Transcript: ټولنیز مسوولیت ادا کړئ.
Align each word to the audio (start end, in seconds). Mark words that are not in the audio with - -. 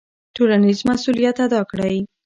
ټولنیز 0.35 0.79
مسوولیت 0.89 1.37
ادا 1.45 1.61
کړئ. 1.71 1.95